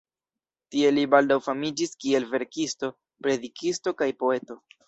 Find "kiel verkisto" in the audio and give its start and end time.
2.05-2.93